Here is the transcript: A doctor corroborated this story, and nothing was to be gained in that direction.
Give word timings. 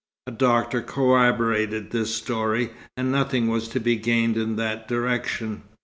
A 0.25 0.31
doctor 0.31 0.81
corroborated 0.81 1.91
this 1.91 2.15
story, 2.15 2.71
and 2.97 3.11
nothing 3.11 3.49
was 3.49 3.67
to 3.67 3.79
be 3.79 3.97
gained 3.97 4.35
in 4.35 4.55
that 4.55 4.87
direction. 4.87 5.61